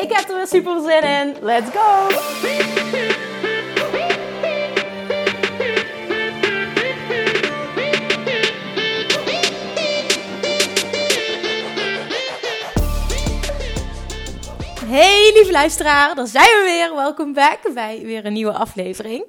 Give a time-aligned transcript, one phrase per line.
[0.00, 1.36] Ik heb er weer super zin in.
[1.40, 2.08] Let's go!
[14.86, 16.94] Hey lieve luisteraar, daar zijn we weer.
[16.94, 19.24] Welkom back bij weer een nieuwe aflevering.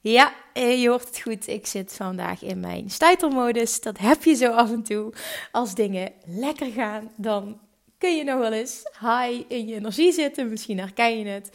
[0.00, 1.48] Ja, eh, je hoort het goed.
[1.48, 3.80] Ik zit vandaag in mijn stuitermodus.
[3.80, 5.12] Dat heb je zo af en toe.
[5.52, 7.60] Als dingen lekker gaan, dan
[7.98, 10.48] kun je nog wel eens high in je energie zitten.
[10.48, 11.50] Misschien herken je het.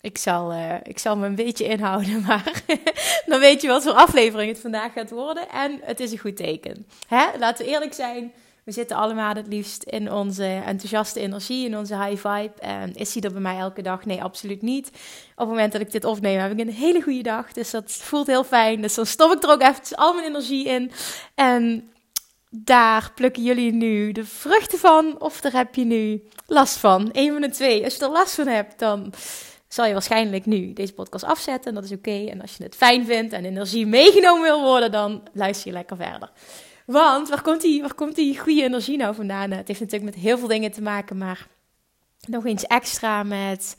[0.00, 2.62] Ik zal, uh, ik zal me een beetje inhouden, maar
[3.26, 5.48] dan weet je wat voor aflevering het vandaag gaat worden.
[5.48, 6.86] En het is een goed teken.
[7.08, 7.26] Hè?
[7.38, 8.32] Laten we eerlijk zijn.
[8.64, 12.52] We zitten allemaal het liefst in onze enthousiaste energie, in onze high vibe.
[12.94, 14.04] Is die er bij mij elke dag?
[14.04, 14.88] Nee, absoluut niet.
[14.88, 17.52] Op het moment dat ik dit opneem, heb ik een hele goede dag.
[17.52, 18.80] Dus dat voelt heel fijn.
[18.82, 20.90] Dus dan stop ik er ook even al mijn energie in.
[21.34, 21.90] En
[22.64, 27.08] daar plukken jullie nu de vruchten van, of daar heb je nu last van.
[27.12, 27.84] Een van de twee.
[27.84, 29.12] Als je er last van hebt, dan
[29.68, 31.68] zal je waarschijnlijk nu deze podcast afzetten.
[31.68, 32.26] En dat is oké.
[32.30, 35.96] En als je het fijn vindt en energie meegenomen wil worden, dan luister je lekker
[35.96, 36.30] verder.
[36.86, 39.50] Want waar komt, die, waar komt die goede energie nou vandaan?
[39.50, 41.46] Het heeft natuurlijk met heel veel dingen te maken, maar
[42.26, 43.76] nog eens extra met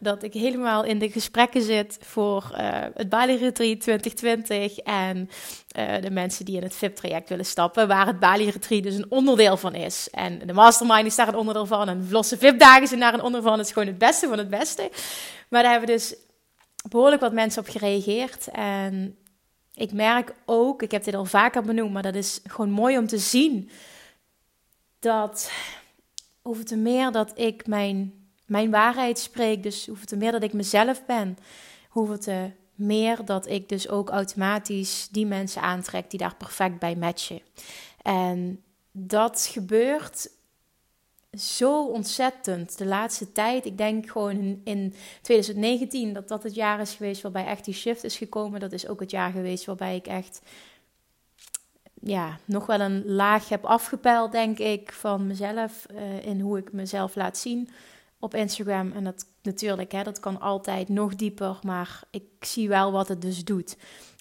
[0.00, 5.30] dat ik helemaal in de gesprekken zit voor uh, het Bali Retreat 2020 en
[5.78, 9.10] uh, de mensen die in het VIP-traject willen stappen, waar het Bali Retreat dus een
[9.10, 10.08] onderdeel van is.
[10.10, 13.22] En de Mastermind is daar een onderdeel van en de Vlosse VIP-dagen zijn daar een
[13.22, 13.58] onderdeel van.
[13.58, 14.90] Het is gewoon het beste van het beste.
[15.48, 16.14] Maar daar hebben dus
[16.88, 19.16] behoorlijk wat mensen op gereageerd en
[19.74, 23.06] ik merk ook, ik heb dit al vaker benoemd, maar dat is gewoon mooi om
[23.06, 23.70] te zien.
[24.98, 25.50] Dat
[26.42, 28.17] hoeveel te meer dat ik mijn,
[28.48, 31.38] mijn waarheid spreek, dus hoeveel te meer dat ik mezelf ben,
[31.88, 36.96] hoeveel te meer dat ik dus ook automatisch die mensen aantrek die daar perfect bij
[36.96, 37.40] matchen.
[38.02, 40.30] En dat gebeurt
[41.38, 43.64] zo ontzettend de laatste tijd.
[43.64, 48.04] Ik denk gewoon in 2019 dat dat het jaar is geweest waarbij echt die shift
[48.04, 48.60] is gekomen.
[48.60, 50.40] Dat is ook het jaar geweest waarbij ik echt
[52.00, 55.86] ja, nog wel een laag heb afgepeild, denk ik, van mezelf.
[55.92, 57.68] Uh, in hoe ik mezelf laat zien
[58.20, 58.92] op Instagram.
[58.92, 61.58] En dat natuurlijk, hè, dat kan altijd nog dieper.
[61.62, 63.76] Maar ik zie wel wat het dus doet.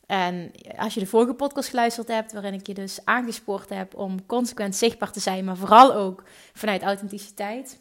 [0.05, 4.25] En als je de vorige podcast geluisterd hebt, waarin ik je dus aangespoord heb om
[4.25, 7.79] consequent zichtbaar te zijn, maar vooral ook vanuit authenticiteit,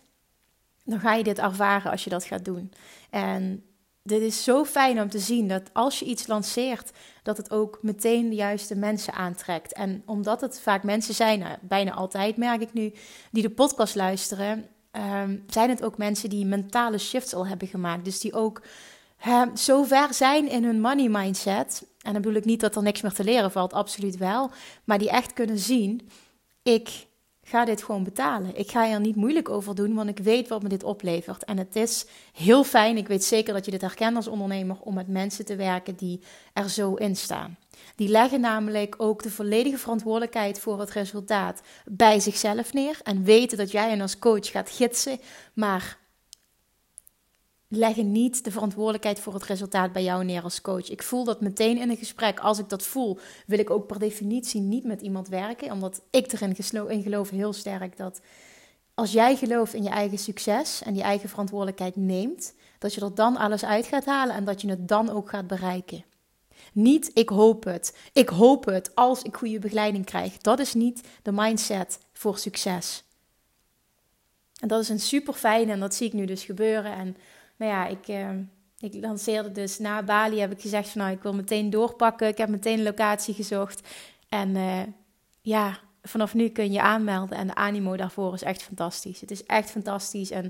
[0.85, 2.73] dan ga je dit ervaren als je dat gaat doen.
[3.11, 3.65] En
[4.03, 7.79] dit is zo fijn om te zien dat als je iets lanceert, dat het ook
[7.83, 9.73] meteen de juiste mensen aantrekt.
[9.73, 12.93] En omdat het vaak mensen zijn, nou, bijna altijd merk ik nu,
[13.31, 18.05] die de podcast luisteren, um, zijn het ook mensen die mentale shifts al hebben gemaakt.
[18.05, 18.63] Dus die ook
[19.27, 22.83] um, zo ver zijn in hun money mindset en dan bedoel ik niet dat er
[22.83, 24.51] niks meer te leren valt, absoluut wel.
[24.85, 26.09] Maar die echt kunnen zien,
[26.63, 27.07] ik
[27.49, 28.57] ga dit gewoon betalen.
[28.57, 31.45] Ik ga er niet moeilijk over doen, want ik weet wat me dit oplevert.
[31.45, 34.95] En het is heel fijn, ik weet zeker dat je dit herkent als ondernemer, om
[34.95, 36.21] met mensen te werken die
[36.53, 37.57] er zo in staan.
[37.97, 42.99] Die leggen namelijk ook de volledige verantwoordelijkheid voor het resultaat bij zichzelf neer.
[43.03, 45.21] En weten dat jij hen als coach gaat gidsen,
[45.53, 45.99] maar
[47.69, 50.91] leggen niet de verantwoordelijkheid voor het resultaat bij jou neer als coach.
[50.91, 52.41] Ik voel dat meteen in een gesprek.
[52.41, 55.73] Als ik dat voel, wil ik ook per definitie niet met iemand werken.
[55.73, 56.57] Omdat ik erin
[56.89, 58.21] in geloof heel sterk dat
[58.97, 63.15] als jij gelooft in je eigen succes en die eigen verantwoordelijkheid neemt, dat je er
[63.15, 66.05] dan alles uit gaat halen en dat je het dan ook gaat bereiken.
[66.73, 67.97] Niet ik hoop het.
[68.13, 70.39] Ik hoop het als ik goede begeleiding krijg.
[70.39, 73.05] Dat is niet de mindset voor succes.
[74.61, 76.93] En dat is een super fijn en dat zie ik nu dus gebeuren.
[76.93, 77.17] En
[77.57, 78.29] nou ja, ik, uh,
[78.79, 82.29] ik lanceerde dus na Bali, heb ik gezegd van nou, ik wil meteen doorpakken.
[82.29, 83.89] Ik heb meteen een locatie gezocht.
[84.29, 84.83] En uh,
[85.41, 87.39] ja, vanaf nu kun je aanmelden.
[87.39, 89.21] En de animo daarvoor is echt fantastisch.
[89.21, 90.31] Het is echt fantastisch.
[90.31, 90.45] En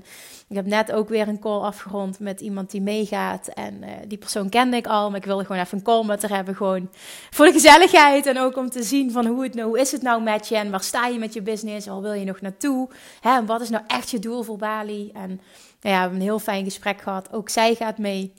[0.47, 3.47] ik heb net ook weer een call afgerond met iemand die meegaat.
[3.47, 5.09] En uh, die persoon kende ik al.
[5.09, 6.55] Maar ik wilde gewoon even een call met haar hebben.
[6.55, 6.89] Gewoon
[7.29, 8.25] voor de gezelligheid.
[8.25, 10.55] En ook om te zien van hoe, het nou, hoe is het nou met je.
[10.55, 11.87] En waar sta je met je business.
[11.87, 12.89] Waar wil je nog naartoe?
[13.21, 15.11] Hè, en wat is nou echt je doel voor Bali?
[15.13, 15.41] En
[15.87, 17.33] nou ja, we hebben een heel fijn gesprek gehad.
[17.33, 18.33] Ook zij gaat mee.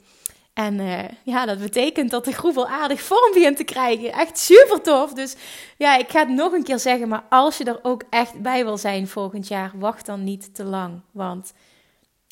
[0.52, 4.12] En uh, ja, dat betekent dat de groep al aardig vorm begint te krijgen.
[4.12, 5.12] Echt super tof.
[5.12, 5.36] Dus
[5.76, 7.08] ja, ik ga het nog een keer zeggen.
[7.08, 10.64] Maar als je er ook echt bij wil zijn volgend jaar, wacht dan niet te
[10.64, 11.00] lang.
[11.10, 11.52] Want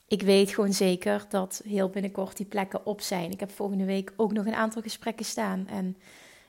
[0.08, 3.30] ik weet gewoon zeker dat heel binnenkort die plekken op zijn.
[3.30, 5.66] Ik heb volgende week ook nog een aantal gesprekken staan.
[5.68, 5.96] En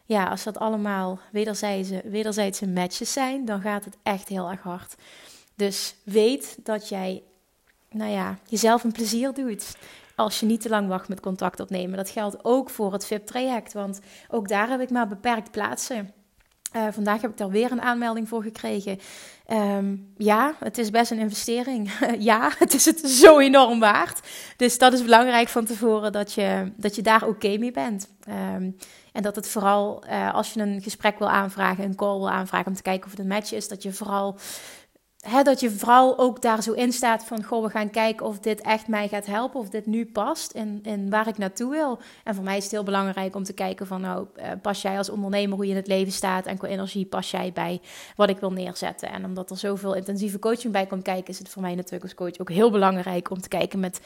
[0.05, 4.95] ja, als dat allemaal wederzijdse, wederzijdse matches zijn, dan gaat het echt heel erg hard.
[5.55, 7.23] Dus weet dat jij,
[7.89, 9.75] nou ja, jezelf een plezier doet
[10.15, 11.97] als je niet te lang wacht met contact opnemen.
[11.97, 13.99] Dat geldt ook voor het VIP-traject, want
[14.29, 16.11] ook daar heb ik maar beperkt plaatsen.
[16.75, 18.99] Uh, vandaag heb ik daar weer een aanmelding voor gekregen.
[19.51, 21.91] Um, ja, het is best een investering.
[22.19, 24.27] ja, het is het zo enorm waard.
[24.57, 28.09] Dus dat is belangrijk van tevoren dat je, dat je daar oké mee bent.
[28.55, 28.75] Um,
[29.13, 32.67] en dat het vooral, uh, als je een gesprek wil aanvragen, een call wil aanvragen
[32.67, 34.37] om te kijken of het een match is, dat je vooral
[35.43, 38.61] Dat je vooral ook daar zo in staat van, goh, we gaan kijken of dit
[38.61, 41.99] echt mij gaat helpen, of dit nu past en, en waar ik naartoe wil.
[42.23, 44.97] En voor mij is het heel belangrijk om te kijken van, nou, uh, pas jij
[44.97, 47.81] als ondernemer hoe je in het leven staat en qua energie pas jij bij
[48.15, 49.11] wat ik wil neerzetten.
[49.11, 52.13] En omdat er zoveel intensieve coaching bij komt kijken, is het voor mij natuurlijk als
[52.13, 53.99] coach ook heel belangrijk om te kijken met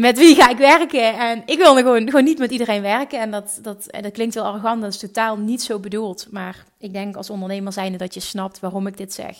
[0.00, 1.18] met wie ga ik werken?
[1.18, 3.20] En ik wil gewoon, gewoon niet met iedereen werken.
[3.20, 6.26] En dat, dat, dat klinkt heel arrogant, dat is totaal niet zo bedoeld.
[6.30, 9.36] Maar ik denk als ondernemer zijnde dat je snapt waarom ik dit zeg.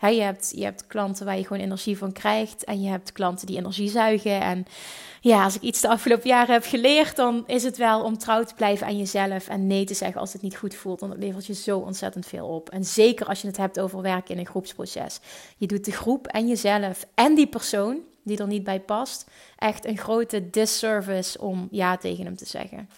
[0.00, 2.64] je, hebt, je hebt klanten waar je gewoon energie van krijgt.
[2.64, 4.40] En je hebt klanten die energie zuigen.
[4.40, 4.66] En
[5.20, 8.44] ja, als ik iets de afgelopen jaren heb geleerd, dan is het wel om trouw
[8.44, 9.48] te blijven aan jezelf.
[9.48, 11.00] En nee te zeggen als het niet goed voelt.
[11.00, 12.70] Want dat levert je zo ontzettend veel op.
[12.70, 15.20] En zeker als je het hebt over werken in een groepsproces.
[15.56, 19.86] Je doet de groep en jezelf en die persoon die er niet bij past, echt
[19.86, 22.88] een grote disservice om ja tegen hem te zeggen.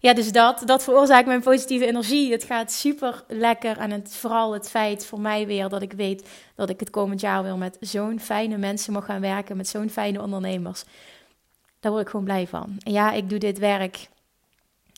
[0.00, 2.32] Ja, dus dat, dat veroorzaakt mijn positieve energie.
[2.32, 3.78] Het gaat super lekker.
[3.78, 7.42] En vooral het feit voor mij weer dat ik weet dat ik het komend jaar
[7.42, 9.56] weer met zo'n fijne mensen mag gaan werken.
[9.56, 10.84] Met zo'n fijne ondernemers.
[11.80, 12.76] Daar word ik gewoon blij van.
[12.78, 14.08] Ja, ik doe dit werk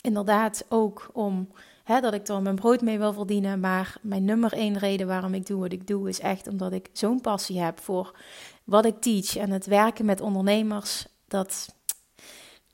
[0.00, 1.48] inderdaad ook om
[1.84, 3.60] hè, dat ik er mijn brood mee wil verdienen.
[3.60, 6.88] Maar mijn nummer één reden waarom ik doe wat ik doe is echt omdat ik
[6.92, 8.14] zo'n passie heb voor
[8.68, 11.74] wat ik teach en het werken met ondernemers, dat,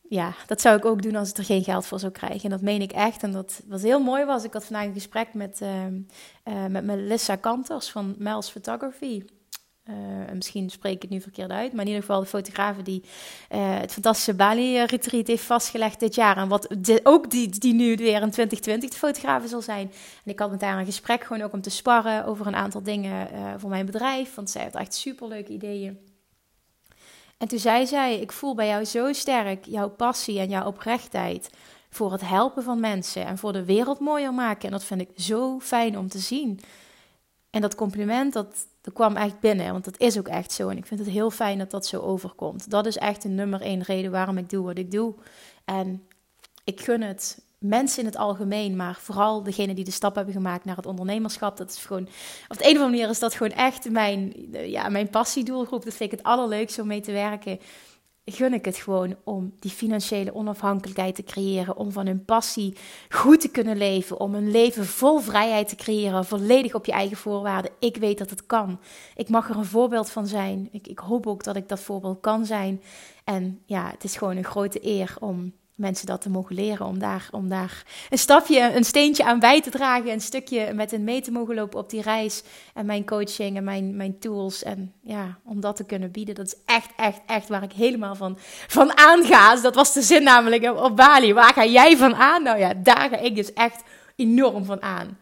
[0.09, 2.43] ja, dat zou ik ook doen als ik er geen geld voor zou krijgen.
[2.43, 3.23] En dat meen ik echt.
[3.23, 4.45] En dat was heel mooi was.
[4.45, 9.25] Ik had vandaag een gesprek met, uh, met Melissa Kanters van Mel's Photography.
[9.91, 9.95] Uh,
[10.33, 13.03] misschien spreek ik het nu verkeerd uit, maar in ieder geval de fotografe die
[13.53, 16.37] uh, het fantastische Bali-retreat heeft vastgelegd dit jaar.
[16.37, 19.93] En wat ook die, die nu weer in 2020 de fotografe zal zijn.
[20.25, 22.83] En ik had met haar een gesprek gewoon ook om te sparren over een aantal
[22.83, 24.35] dingen uh, voor mijn bedrijf.
[24.35, 25.99] Want zij heeft echt superleuke ideeën.
[27.39, 31.51] En toen zei zij, ik voel bij jou zo sterk jouw passie en jouw oprechtheid
[31.91, 34.65] voor het helpen van mensen en voor de wereld mooier maken.
[34.65, 36.61] En dat vind ik zo fijn om te zien.
[37.55, 40.69] En dat compliment, dat, dat kwam echt binnen, want dat is ook echt zo.
[40.69, 42.71] En ik vind het heel fijn dat dat zo overkomt.
[42.71, 45.15] Dat is echt de nummer één reden waarom ik doe wat ik doe.
[45.65, 46.07] En
[46.65, 50.65] ik gun het mensen in het algemeen, maar vooral degene die de stap hebben gemaakt
[50.65, 51.57] naar het ondernemerschap.
[51.57, 52.09] Dat is gewoon,
[52.49, 55.85] op de een of andere manier is dat gewoon echt mijn, ja, mijn passiedoelgroep.
[55.85, 57.59] Dat vind ik het allerleukste om mee te werken
[58.25, 62.77] gun ik het gewoon om die financiële onafhankelijkheid te creëren, om van hun passie
[63.09, 67.17] goed te kunnen leven, om een leven vol vrijheid te creëren, volledig op je eigen
[67.17, 67.71] voorwaarden.
[67.79, 68.81] Ik weet dat het kan.
[69.17, 70.69] Ik mag er een voorbeeld van zijn.
[70.73, 72.83] Ik, ik hoop ook dat ik dat voorbeeld kan zijn.
[73.25, 76.87] En ja, het is gewoon een grote eer om mensen dat te mogen leren.
[76.87, 80.11] Om daar, om daar een stapje, een steentje aan bij te dragen.
[80.11, 82.43] Een stukje met hen mee te mogen lopen op die reis.
[82.75, 84.63] En mijn coaching en mijn, mijn tools.
[84.63, 86.35] En ja, om dat te kunnen bieden.
[86.35, 89.53] Dat is echt, echt, echt waar ik helemaal van, van aanga.
[89.53, 91.33] Dus dat was de zin namelijk op Bali.
[91.33, 92.43] Waar ga jij van aan?
[92.43, 93.83] Nou ja, daar ga ik dus echt
[94.17, 95.19] enorm van aan.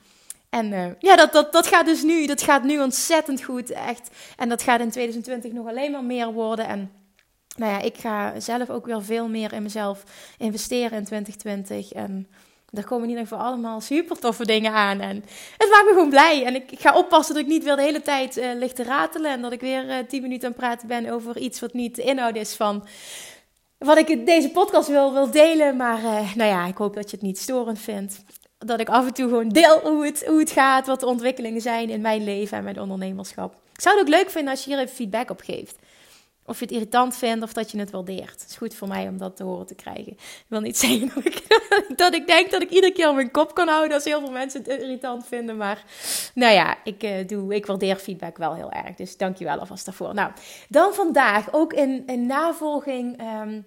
[0.50, 4.11] En uh, ja, dat, dat, dat gaat dus nu, dat gaat nu ontzettend goed, echt.
[4.37, 6.67] En dat gaat in 2020 nog alleen maar meer worden.
[6.67, 6.91] En
[7.56, 10.04] nou ja, ik ga zelf ook weer veel meer in mezelf
[10.38, 11.92] investeren in 2020.
[11.92, 12.28] En
[12.73, 15.00] er komen in ieder geval allemaal super toffe dingen aan.
[15.00, 15.25] En
[15.56, 16.44] het maakt me gewoon blij.
[16.44, 19.30] En ik, ga oppassen dat ik niet weer de hele tijd uh, te ratelen.
[19.30, 21.97] En dat ik weer uh, tien minuten aan het praten ben over iets wat niet
[21.97, 22.87] de inhoud is van
[23.78, 25.76] wat ik in deze podcast wil, wil delen.
[25.76, 28.25] Maar uh, nou ja, ik hoop dat je het niet storend vindt.
[28.59, 31.61] Dat ik af en toe gewoon deel hoe het, hoe het gaat, wat de ontwikkelingen
[31.61, 33.54] zijn in mijn leven en mijn ondernemerschap.
[33.73, 35.76] Ik zou het ook leuk vinden als je hier even feedback op geeft.
[36.47, 38.41] Of je het irritant vindt of dat je het waardeert.
[38.41, 40.13] Het is goed voor mij om dat te horen te krijgen.
[40.13, 41.43] Ik wil niet zeggen dat ik,
[41.97, 44.63] dat ik denk dat ik iedere keer mijn kop kan houden als heel veel mensen
[44.63, 45.57] het irritant vinden.
[45.57, 45.85] Maar
[46.35, 48.97] nou ja, ik, uh, doe, ik waardeer feedback wel heel erg.
[48.97, 50.15] Dus dankjewel alvast daarvoor.
[50.15, 50.33] Nou,
[50.69, 53.21] dan vandaag ook in, in navolging.
[53.21, 53.65] Um,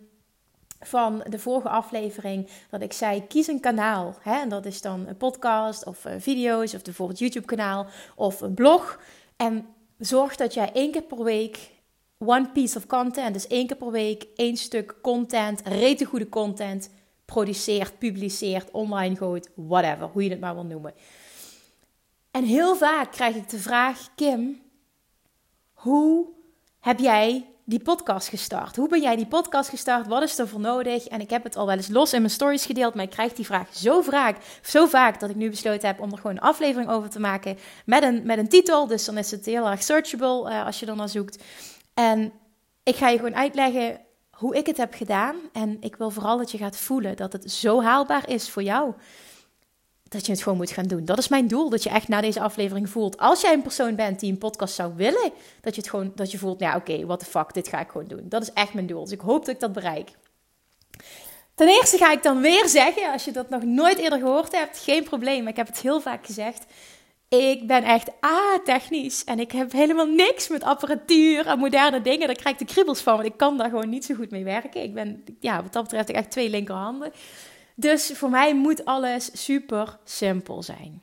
[0.80, 4.16] van de vorige aflevering dat ik zei: kies een kanaal.
[4.22, 4.40] Hè?
[4.40, 9.00] En dat is dan een podcast of uh, video's of bijvoorbeeld YouTube-kanaal of een blog.
[9.36, 9.68] En
[9.98, 11.74] zorg dat jij één keer per week
[12.26, 16.90] one piece of content, dus één keer per week één stuk content, rete goede content,
[17.26, 20.94] produceert, publiceert, online gooit, whatever, hoe je het maar wil noemen.
[22.32, 24.62] En heel vaak krijg ik de vraag, Kim,
[25.74, 26.26] hoe
[26.80, 28.76] heb jij die podcast gestart?
[28.76, 30.08] Hoe ben jij die podcast gestart?
[30.08, 31.08] Wat is er voor nodig?
[31.08, 33.34] En ik heb het al wel eens los in mijn stories gedeeld, maar ik krijg
[33.34, 36.42] die vraag zo vaak, zo vaak dat ik nu besloten heb om er gewoon een
[36.42, 38.88] aflevering over te maken met een, met een titel.
[38.88, 41.44] Dus dan is het heel erg searchable uh, als je er naar zoekt.
[41.96, 42.32] En
[42.84, 44.00] ik ga je gewoon uitleggen
[44.32, 45.36] hoe ik het heb gedaan.
[45.54, 48.94] En ik wil vooral dat je gaat voelen dat het zo haalbaar is voor jou
[50.16, 51.06] dat je het gewoon moet gaan doen.
[51.06, 51.70] Dat is mijn doel.
[51.70, 53.18] Dat je echt na deze aflevering voelt.
[53.18, 56.32] Als jij een persoon bent die een podcast zou willen, dat je het gewoon, dat
[56.32, 58.26] je voelt, nou oké, what the fuck, dit ga ik gewoon doen.
[58.30, 59.04] Dat is echt mijn doel.
[59.04, 60.12] Dus ik hoop dat ik dat bereik.
[61.56, 64.78] Ten eerste ga ik dan weer zeggen, als je dat nog nooit eerder gehoord hebt,
[64.78, 65.48] geen probleem.
[65.48, 66.66] Ik heb het heel vaak gezegd.
[67.30, 72.28] Ik ben echt a-technisch en ik heb helemaal niks met apparatuur en moderne dingen.
[72.28, 74.44] Daar krijg ik de kriebels van, want ik kan daar gewoon niet zo goed mee
[74.44, 74.84] werken.
[74.84, 77.12] Ik ben, ja, wat dat betreft, echt twee linkerhanden.
[77.76, 81.02] Dus voor mij moet alles super simpel zijn.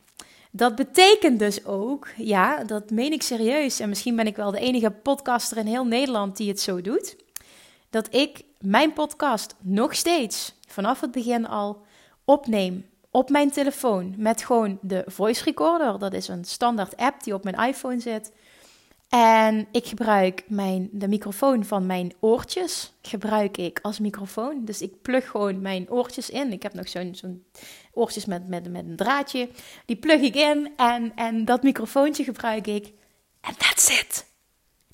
[0.51, 4.61] Dat betekent dus ook, ja, dat meen ik serieus, en misschien ben ik wel de
[4.61, 7.17] enige podcaster in heel Nederland die het zo doet,
[7.91, 11.83] dat ik mijn podcast nog steeds vanaf het begin al
[12.25, 15.99] opneem op mijn telefoon met gewoon de voice recorder.
[15.99, 18.33] Dat is een standaard app die op mijn iPhone zit.
[19.09, 24.65] En ik gebruik mijn, de microfoon van mijn oortjes gebruik ik als microfoon.
[24.65, 26.53] Dus ik plug gewoon mijn oortjes in.
[26.53, 27.45] Ik heb nog zo'n zo'n
[27.93, 29.49] oortjes met, met, met een draadje.
[29.87, 32.93] Die plug ik in en, en dat microfoontje gebruik ik.
[33.41, 34.32] En that's it.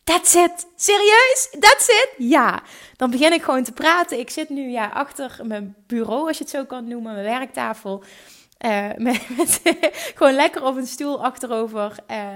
[0.09, 0.67] That's it.
[0.77, 1.49] Serieus?
[1.61, 2.11] That's it?
[2.19, 2.62] Ja.
[2.97, 4.19] Dan begin ik gewoon te praten.
[4.19, 8.03] Ik zit nu ja, achter mijn bureau, als je het zo kan noemen, mijn werktafel.
[8.67, 9.21] Uh, met,
[10.15, 12.29] gewoon lekker op een stoel achterover uh,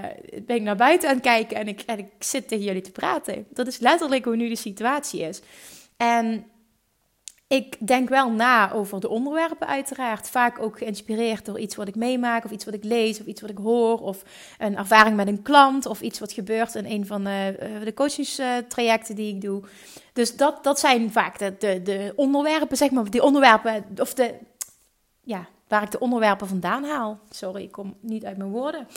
[0.45, 2.91] ben ik naar buiten aan het kijken en ik, en ik zit tegen jullie te
[2.91, 3.45] praten.
[3.49, 5.41] Dat is letterlijk hoe nu de situatie is.
[5.97, 6.45] En
[7.53, 10.29] ik denk wel na over de onderwerpen uiteraard.
[10.29, 13.41] Vaak ook geïnspireerd door iets wat ik meemaak of iets wat ik lees of iets
[13.41, 13.99] wat ik hoor.
[13.99, 14.23] Of
[14.57, 17.93] een ervaring met een klant of iets wat gebeurt in een van de, uh, de
[17.93, 19.61] coachingstrajecten die ik doe.
[20.13, 23.09] Dus dat, dat zijn vaak de, de, de onderwerpen, zeg maar.
[23.09, 24.33] Die onderwerpen of de...
[25.21, 27.19] Ja, waar ik de onderwerpen vandaan haal.
[27.29, 28.87] Sorry, ik kom niet uit mijn woorden.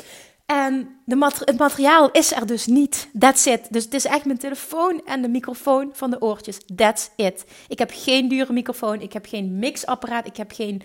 [0.46, 3.08] En de het materiaal is er dus niet.
[3.18, 3.72] That's it.
[3.72, 6.58] Dus het is echt mijn telefoon en de microfoon van de oortjes.
[6.76, 7.44] That's it.
[7.68, 9.00] Ik heb geen dure microfoon.
[9.00, 10.26] Ik heb geen mixapparaat.
[10.26, 10.82] Ik heb geen.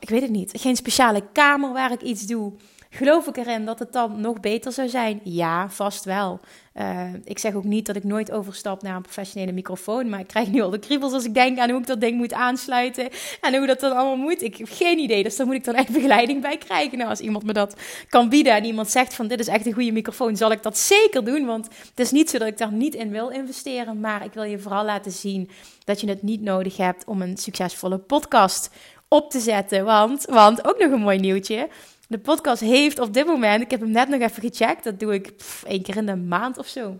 [0.00, 0.52] ik weet het niet.
[0.54, 2.52] Geen speciale kamer waar ik iets doe.
[2.90, 5.20] Geloof ik erin dat het dan nog beter zou zijn?
[5.24, 6.40] Ja, vast wel.
[6.74, 10.08] Uh, ik zeg ook niet dat ik nooit overstap naar een professionele microfoon.
[10.08, 12.16] Maar ik krijg nu al de kriebels als ik denk aan hoe ik dat ding
[12.16, 13.08] moet aansluiten.
[13.40, 14.42] En hoe dat dan allemaal moet.
[14.42, 15.22] Ik heb geen idee.
[15.22, 16.98] Dus daar moet ik dan echt begeleiding bij krijgen.
[16.98, 17.76] Nou, als iemand me dat
[18.08, 20.78] kan bieden en iemand zegt van dit is echt een goede microfoon, zal ik dat
[20.78, 21.46] zeker doen.
[21.46, 24.00] Want het is niet zo dat ik daar niet in wil investeren.
[24.00, 25.50] Maar ik wil je vooral laten zien
[25.84, 28.70] dat je het niet nodig hebt om een succesvolle podcast
[29.08, 29.84] op te zetten.
[29.84, 31.68] Want, want ook nog een mooi nieuwtje.
[32.08, 35.14] De podcast heeft op dit moment, ik heb hem net nog even gecheckt, dat doe
[35.14, 35.32] ik
[35.64, 36.98] één keer in de maand of zo.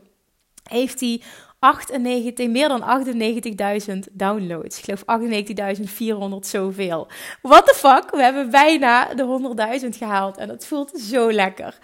[0.62, 1.22] Heeft hij
[1.58, 3.04] 98, meer dan
[3.90, 4.78] 98.000 downloads.
[4.78, 5.04] Ik geloof
[6.42, 7.08] 98.400 zoveel.
[7.42, 8.10] What the fuck?
[8.10, 11.78] We hebben bijna de 100.000 gehaald en dat voelt zo lekker.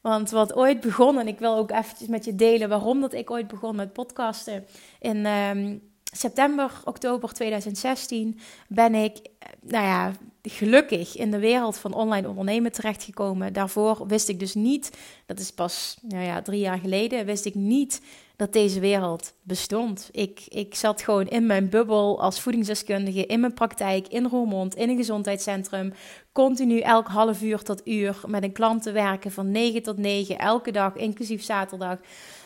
[0.00, 3.30] Want wat ooit begon, en ik wil ook eventjes met je delen waarom dat ik
[3.30, 4.66] ooit begon met podcasten.
[5.00, 5.82] In um,
[6.12, 10.12] september, oktober 2016 ben ik, eh, nou ja,
[10.50, 13.52] gelukkig in de wereld van online ondernemen terechtgekomen.
[13.52, 17.54] Daarvoor wist ik dus niet, dat is pas nou ja, drie jaar geleden, wist ik
[17.54, 18.00] niet
[18.36, 20.08] dat deze wereld bestond.
[20.12, 24.88] Ik, ik zat gewoon in mijn bubbel als voedingsdeskundige, in mijn praktijk, in Roermond, in
[24.88, 25.92] een gezondheidscentrum.
[26.32, 30.38] Continu elk half uur tot uur met een klant te werken van 9 tot 9,
[30.38, 31.98] elke dag, inclusief zaterdag.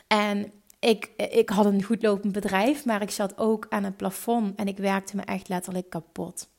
[0.06, 4.54] En ik, ik had een goed lopend bedrijf, maar ik zat ook aan het plafond
[4.58, 6.51] en ik werkte me echt letterlijk kapot.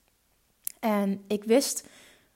[0.83, 1.87] En ik wist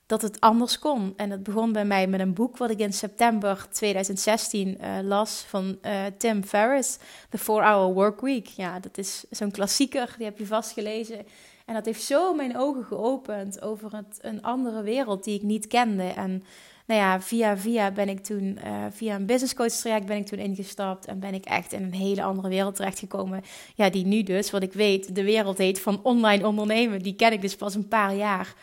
[0.06, 1.12] dat het anders kon.
[1.16, 5.06] En het begon bij mij met een boek wat ik in september 2016 uh, eh,
[5.06, 6.98] las van uh, Tim Ferriss,
[7.30, 8.46] The 4-Hour Work Week.
[8.46, 11.26] Ja, dat is zo'n klassieker, die heb je vast gelezen.
[11.64, 15.66] En dat heeft zo mijn ogen geopend over het, een andere wereld die ik niet
[15.66, 16.02] kende.
[16.02, 16.42] En
[16.88, 20.26] nou ja, via via ben ik toen, uh, via een business coach traject ben ik
[20.26, 23.42] toen ingestapt en ben ik echt in een hele andere wereld terechtgekomen.
[23.74, 27.02] Ja, die nu dus, wat ik weet, de wereld heet van online ondernemen.
[27.02, 28.54] Die ken ik dus pas een paar jaar.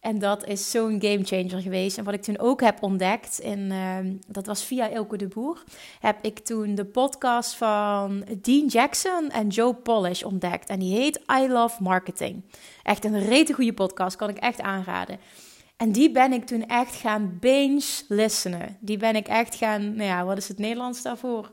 [0.00, 1.98] En dat is zo'n gamechanger geweest.
[1.98, 5.62] En wat ik toen ook heb ontdekt, en uh, dat was via Elke de Boer,
[6.00, 10.68] heb ik toen de podcast van Dean Jackson en Joe Polish ontdekt.
[10.68, 12.42] En die heet I Love Marketing.
[12.82, 15.18] Echt een rete goede podcast, kan ik echt aanraden.
[15.82, 18.76] En die ben ik toen echt gaan binge listenen.
[18.80, 21.52] Die ben ik echt gaan, nou ja, wat is het Nederlands daarvoor?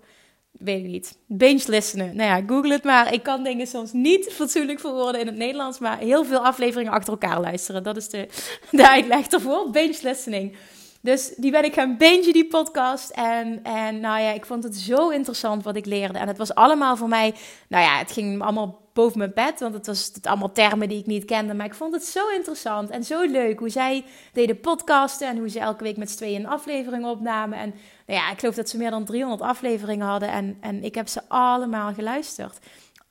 [0.52, 1.18] Weet ik niet.
[1.28, 2.16] Binge listenen.
[2.16, 3.14] Nou ja, google het maar.
[3.14, 7.14] Ik kan dingen soms niet fatsoenlijk verwoorden in het Nederlands, maar heel veel afleveringen achter
[7.14, 7.84] elkaar luisteren.
[7.84, 8.28] Dat is de,
[8.72, 9.70] de uitleg ervoor.
[9.70, 10.56] Binge listening.
[11.02, 13.10] Dus die ben ik gaan bingen, die podcast.
[13.10, 16.20] En, en nou ja, ik vond het zo interessant wat ik leerde.
[16.20, 17.34] En het was allemaal voor mij,
[17.68, 19.60] nou ja, het ging allemaal boven mijn bed.
[19.60, 21.54] Want het was het allemaal termen die ik niet kende.
[21.54, 25.28] Maar ik vond het zo interessant en zo leuk hoe zij deden podcasten.
[25.28, 27.58] En hoe ze elke week met z'n tweeën een aflevering opnamen.
[27.58, 27.74] En
[28.06, 30.30] nou ja, ik geloof dat ze meer dan 300 afleveringen hadden.
[30.30, 32.60] En, en ik heb ze allemaal geluisterd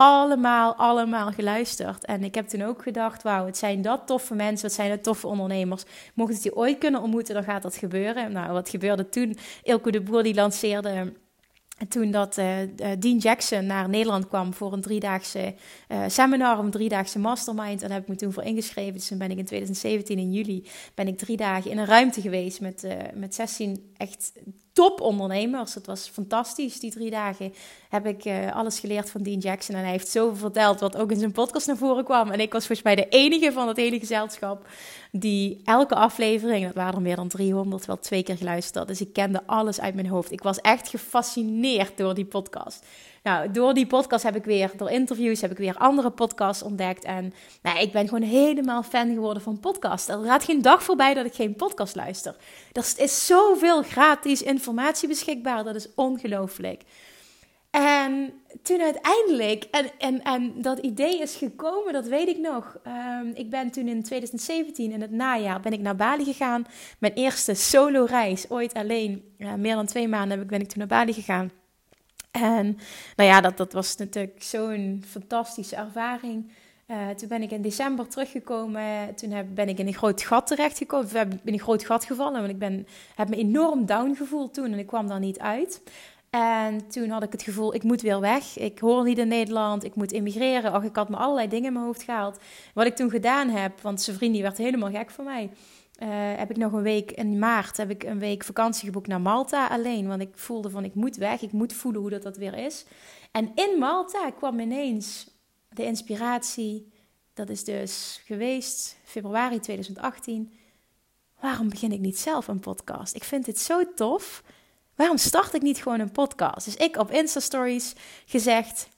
[0.00, 2.04] allemaal, allemaal geluisterd.
[2.04, 5.02] En ik heb toen ook gedacht, wauw, het zijn dat toffe mensen, het zijn dat
[5.02, 5.82] toffe ondernemers.
[6.14, 8.32] Mocht het die ooit kunnen ontmoeten, dan gaat dat gebeuren.
[8.32, 9.36] Nou, wat gebeurde toen?
[9.62, 11.12] Ilko de Boer die lanceerde
[11.88, 12.56] toen dat uh,
[12.98, 15.54] Dean Jackson naar Nederland kwam voor een driedaagse
[15.88, 17.82] uh, seminar, een driedaagse mastermind.
[17.82, 18.94] En daar heb ik me toen voor ingeschreven.
[18.94, 22.20] Dus toen ben ik in 2017 in juli ben ik drie dagen in een ruimte
[22.20, 24.32] geweest met, uh, met 16 echt
[24.72, 25.74] topondernemers.
[25.74, 26.80] Het was fantastisch.
[26.80, 27.54] Die drie dagen
[27.88, 29.74] heb ik uh, alles geleerd van Dean Jackson.
[29.74, 32.30] En hij heeft zoveel verteld wat ook in zijn podcast naar voren kwam.
[32.30, 34.66] En ik was volgens mij de enige van het hele gezelschap
[35.12, 38.88] die elke aflevering, dat waren er meer dan 300, wel twee keer geluisterd.
[38.88, 40.32] Dus ik kende alles uit mijn hoofd.
[40.32, 42.84] Ik was echt gefascineerd door die podcast.
[43.22, 47.04] Nou, door die podcast heb ik weer, door interviews, heb ik weer andere podcasts ontdekt.
[47.04, 50.08] En nou, ik ben gewoon helemaal fan geworden van podcasts.
[50.08, 52.36] Er gaat geen dag voorbij dat ik geen podcast luister.
[52.72, 55.64] Er is zoveel gratis informatie beschikbaar.
[55.64, 56.82] Dat is ongelooflijk.
[57.70, 58.32] En
[58.62, 62.78] toen uiteindelijk, en, en, en dat idee is gekomen, dat weet ik nog.
[62.86, 66.66] Um, ik ben toen in 2017, in het najaar, ben ik naar Bali gegaan.
[66.98, 69.34] Mijn eerste solo reis, ooit alleen.
[69.38, 71.50] Uh, meer dan twee maanden ben ik toen naar Bali gegaan.
[72.30, 72.78] En
[73.16, 76.50] nou ja, dat, dat was natuurlijk zo'n fantastische ervaring.
[76.86, 79.14] Uh, toen ben ik in december teruggekomen.
[79.14, 81.06] Toen heb, ben ik in een groot gat terechtgekomen.
[81.06, 82.40] Ik ben in een groot gat gevallen.
[82.40, 84.72] Want ik ben, heb me enorm down gevoeld toen.
[84.72, 85.82] En ik kwam daar niet uit.
[86.30, 88.58] En toen had ik het gevoel, ik moet weer weg.
[88.58, 89.84] Ik hoor niet in Nederland.
[89.84, 90.74] Ik moet immigreren.
[90.74, 92.38] Och, ik had me allerlei dingen in mijn hoofd gehaald.
[92.74, 95.50] Wat ik toen gedaan heb, want zijn vriend werd helemaal gek van mij.
[96.02, 99.20] Uh, heb ik nog een week in maart heb ik een week vakantie geboekt naar
[99.20, 100.08] Malta alleen.
[100.08, 102.84] Want ik voelde van ik moet weg, ik moet voelen hoe dat, dat weer is.
[103.30, 105.30] En in Malta kwam ineens
[105.68, 106.92] de inspiratie.
[107.34, 110.52] Dat is dus geweest februari 2018.
[111.40, 113.14] Waarom begin ik niet zelf een podcast?
[113.14, 114.42] Ik vind dit zo tof.
[114.94, 116.64] Waarom start ik niet gewoon een podcast?
[116.64, 117.94] Dus ik op Insta Stories
[118.26, 118.88] gezegd: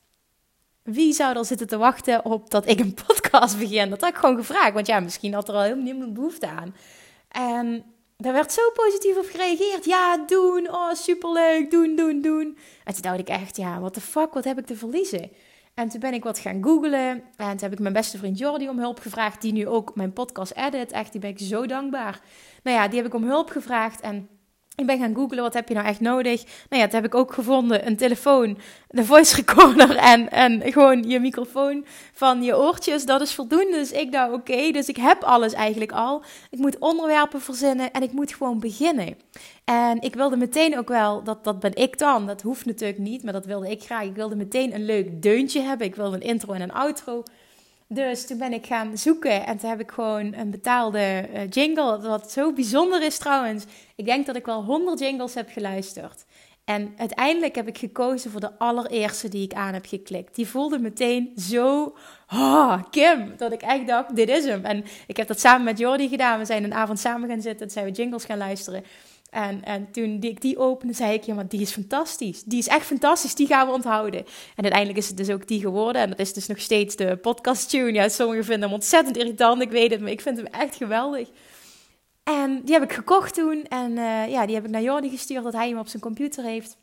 [0.82, 3.90] wie zou er zitten te wachten op dat ik een podcast begin?
[3.90, 6.74] Dat had ik gewoon gevraagd, want ja, misschien had er al helemaal niemand behoefte aan.
[7.30, 7.84] En
[8.16, 9.84] daar werd zo positief op gereageerd.
[9.84, 12.58] Ja, doen, oh superleuk, doen, doen, doen.
[12.84, 15.30] En toen dacht ik echt, ja, what the fuck, wat heb ik te verliezen?
[15.74, 17.22] En toen ben ik wat gaan googlen.
[17.36, 20.12] En toen heb ik mijn beste vriend Jordi om hulp gevraagd, die nu ook mijn
[20.12, 20.92] podcast edit.
[20.92, 22.20] Echt, die ben ik zo dankbaar.
[22.62, 24.28] Nou ja, die heb ik om hulp gevraagd en
[24.80, 26.44] ik ben gaan googlen, wat heb je nou echt nodig?
[26.44, 27.86] Nou ja, dat heb ik ook gevonden.
[27.86, 33.06] Een telefoon, de voice recorder en, en gewoon je microfoon van je oortjes.
[33.06, 33.76] Dat is voldoende.
[33.76, 36.22] Dus ik dacht, oké, dus ik heb alles eigenlijk al.
[36.50, 39.16] Ik moet onderwerpen verzinnen en ik moet gewoon beginnen.
[39.64, 42.26] En ik wilde meteen ook wel, dat, dat ben ik dan.
[42.26, 44.04] Dat hoeft natuurlijk niet, maar dat wilde ik graag.
[44.04, 45.86] Ik wilde meteen een leuk deuntje hebben.
[45.86, 47.22] Ik wilde een intro en een outro.
[47.92, 52.00] Dus toen ben ik gaan zoeken en toen heb ik gewoon een betaalde uh, jingle.
[52.00, 53.64] Wat zo bijzonder is trouwens.
[53.96, 56.24] Ik denk dat ik wel 100 jingles heb geluisterd.
[56.64, 60.34] En uiteindelijk heb ik gekozen voor de allereerste die ik aan heb geklikt.
[60.34, 61.96] Die voelde meteen zo,
[62.32, 64.64] oh, Kim, dat ik echt dacht, dit is hem.
[64.64, 66.38] En ik heb dat samen met Jordi gedaan.
[66.38, 68.84] We zijn een avond samen gaan zitten en zijn we jingles gaan luisteren.
[69.30, 72.42] En, en toen ik die opende, zei ik, ja, maar die is fantastisch.
[72.42, 74.20] Die is echt fantastisch, die gaan we onthouden.
[74.56, 76.02] En uiteindelijk is het dus ook die geworden.
[76.02, 77.92] En dat is dus nog steeds de podcast tune.
[77.92, 81.28] Ja, sommigen vinden hem ontzettend irritant, ik weet het, maar ik vind hem echt geweldig.
[82.22, 83.64] En die heb ik gekocht toen.
[83.64, 86.44] En uh, ja, die heb ik naar Jordi gestuurd, dat hij hem op zijn computer
[86.44, 86.76] heeft.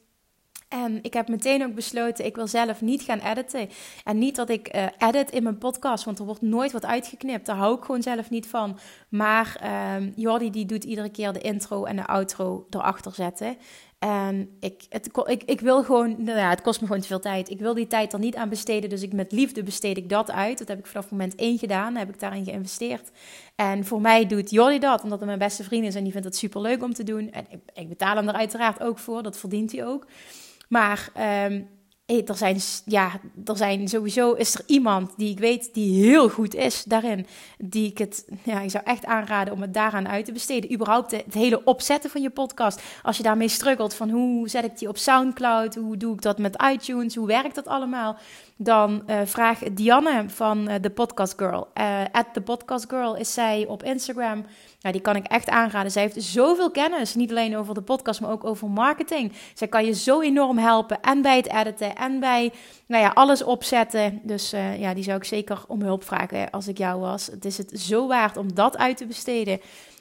[0.67, 3.69] En ik heb meteen ook besloten, ik wil zelf niet gaan editen.
[4.03, 7.45] En niet dat ik uh, edit in mijn podcast, want er wordt nooit wat uitgeknipt.
[7.45, 8.79] Daar hou ik gewoon zelf niet van.
[9.09, 13.57] Maar uh, Jordi die doet iedere keer de intro en de outro erachter zetten.
[13.99, 17.19] En ik, het, ik, ik wil gewoon, nou ja, het kost me gewoon te veel
[17.19, 17.49] tijd.
[17.49, 20.31] Ik wil die tijd er niet aan besteden, dus ik met liefde besteed ik dat
[20.31, 20.57] uit.
[20.57, 23.11] Dat heb ik vanaf moment één gedaan, heb ik daarin geïnvesteerd.
[23.55, 26.27] En voor mij doet Jordi dat, omdat hij mijn beste vriend is en die vindt
[26.27, 27.31] het super leuk om te doen.
[27.31, 30.05] En ik, ik betaal hem er uiteraard ook voor, dat verdient hij ook.
[30.67, 31.09] Maar
[31.45, 31.67] um,
[32.05, 33.11] er, zijn, ja,
[33.45, 37.27] er zijn sowieso is er iemand die ik weet die heel goed is daarin.
[37.57, 40.73] Die ik het, ja, ik zou echt aanraden om het daaraan uit te besteden.
[40.73, 42.81] Überhaupt het hele opzetten van je podcast.
[43.01, 45.75] Als je daarmee struggelt van hoe zet ik die op Soundcloud?
[45.75, 47.15] Hoe doe ik dat met iTunes?
[47.15, 48.17] Hoe werkt dat allemaal?
[48.57, 51.67] Dan uh, vraag Dianne van uh, The Podcast Girl.
[51.75, 54.45] Uh, at The Podcast Girl is zij op Instagram.
[54.81, 55.91] Nou, die kan ik echt aanraden.
[55.91, 59.33] Zij heeft zoveel kennis, niet alleen over de podcast, maar ook over marketing.
[59.53, 62.51] Zij kan je zo enorm helpen en bij het editen en bij
[62.87, 64.19] nou ja, alles opzetten.
[64.23, 67.27] Dus ja, die zou ik zeker om hulp vragen als ik jou was.
[67.27, 69.59] Het is het zo waard om dat uit te besteden.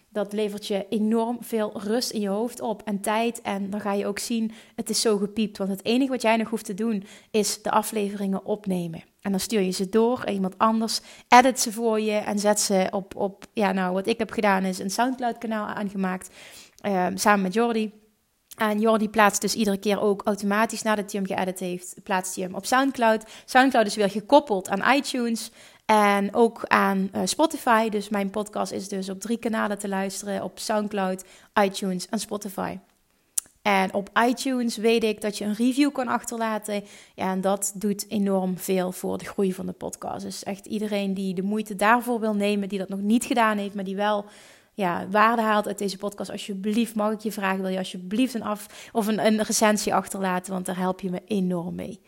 [0.08, 3.42] Dat levert je enorm veel rust in je hoofd op en tijd.
[3.42, 5.58] En dan ga je ook zien, het is zo gepiept.
[5.58, 9.02] Want het enige wat jij nog hoeft te doen, is de afleveringen opnemen.
[9.20, 12.60] En dan stuur je ze door en iemand anders edit ze voor je en zet
[12.60, 16.30] ze op, op ja nou, wat ik heb gedaan is een Soundcloud kanaal aangemaakt,
[16.86, 17.92] uh, samen met Jordi.
[18.56, 22.44] En Jordi plaatst dus iedere keer ook automatisch nadat hij hem geëdit heeft, plaatst hij
[22.44, 23.24] hem op Soundcloud.
[23.44, 25.50] Soundcloud is weer gekoppeld aan iTunes
[25.86, 27.88] en ook aan uh, Spotify.
[27.88, 32.78] Dus mijn podcast is dus op drie kanalen te luisteren: op Soundcloud, iTunes en Spotify.
[33.62, 36.84] En op iTunes weet ik dat je een review kan achterlaten.
[37.14, 40.24] Ja, en dat doet enorm veel voor de groei van de podcast.
[40.24, 43.74] Dus echt iedereen die de moeite daarvoor wil nemen, die dat nog niet gedaan heeft,
[43.74, 44.24] maar die wel
[44.74, 48.42] ja, waarde haalt uit deze podcast, alsjeblieft mag ik je vragen, wil je alsjeblieft een
[48.42, 52.00] af of een, een recensie achterlaten, want daar help je me enorm mee.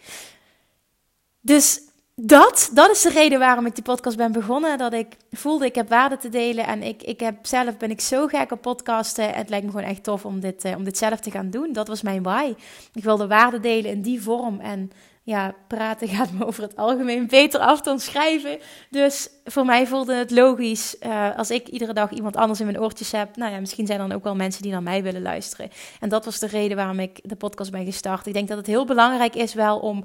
[1.40, 1.80] Dus
[2.20, 4.78] dat, dat is de reden waarom ik die podcast ben begonnen.
[4.78, 6.66] Dat ik voelde, ik heb waarde te delen.
[6.66, 9.34] En ik, ik heb zelf ben ik zo gek op podcasten.
[9.34, 11.72] Het lijkt me gewoon echt tof om dit, uh, om dit zelf te gaan doen.
[11.72, 12.54] Dat was mijn why.
[12.94, 14.60] Ik wilde waarde delen in die vorm.
[14.60, 14.90] En
[15.22, 18.58] ja, praten gaat me over het algemeen beter af dan schrijven.
[18.90, 22.80] Dus voor mij voelde het logisch uh, als ik iedere dag iemand anders in mijn
[22.80, 23.36] oortjes heb.
[23.36, 25.70] Nou ja, misschien zijn er dan ook wel mensen die naar mij willen luisteren.
[26.00, 28.26] En dat was de reden waarom ik de podcast ben gestart.
[28.26, 30.04] Ik denk dat het heel belangrijk is wel om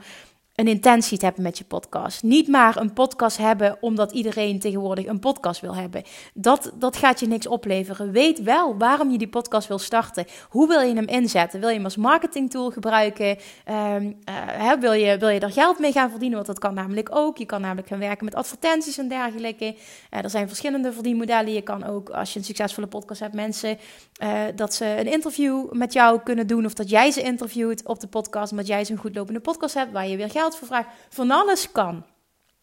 [0.55, 2.23] een intentie te hebben met je podcast.
[2.23, 6.03] Niet maar een podcast hebben omdat iedereen tegenwoordig een podcast wil hebben.
[6.33, 8.11] Dat, dat gaat je niks opleveren.
[8.11, 10.25] Weet wel waarom je die podcast wil starten.
[10.49, 11.59] Hoe wil je hem inzetten?
[11.59, 13.37] Wil je hem als marketingtool gebruiken?
[13.95, 14.17] Um,
[14.59, 16.35] uh, wil, je, wil je er geld mee gaan verdienen?
[16.35, 17.37] Want dat kan namelijk ook.
[17.37, 19.65] Je kan namelijk gaan werken met advertenties en dergelijke.
[19.65, 21.53] Uh, er zijn verschillende verdienmodellen.
[21.53, 23.77] Je kan ook, als je een succesvolle podcast hebt, mensen
[24.23, 26.65] uh, dat ze een interview met jou kunnen doen.
[26.65, 28.51] Of dat jij ze interviewt op de podcast.
[28.51, 30.86] Omdat jij zo'n goed lopende podcast hebt waar je weer geld geld voor.
[31.10, 32.06] Van alles kan.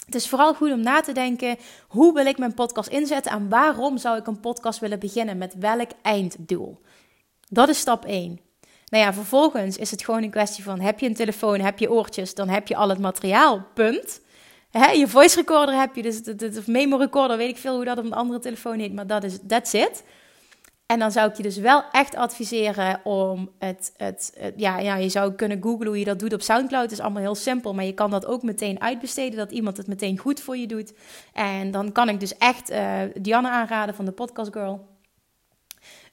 [0.04, 1.56] Het is vooral goed om na te denken:
[1.88, 5.38] hoe wil ik mijn podcast inzetten en waarom zou ik een podcast willen beginnen?
[5.38, 6.80] Met welk einddoel?
[7.48, 8.40] Dat is stap 1.
[8.86, 11.90] Nou ja, vervolgens is het gewoon een kwestie van: heb je een telefoon, heb je
[11.90, 13.66] oortjes, dan heb je al het materiaal.
[13.74, 14.20] Punt.
[14.92, 18.04] Je voice recorder heb je, dus de, memo recorder, weet ik veel hoe dat op
[18.04, 20.04] een andere telefoon heet, maar dat is that's it.
[20.90, 25.08] En dan zou ik je dus wel echt adviseren om het, het, ja, ja, je
[25.08, 26.82] zou kunnen googlen hoe je dat doet op SoundCloud.
[26.82, 29.86] Het is allemaal heel simpel, maar je kan dat ook meteen uitbesteden, dat iemand het
[29.86, 30.92] meteen goed voor je doet.
[31.32, 34.89] En dan kan ik dus echt uh, Dianne aanraden van de Podcast Girl.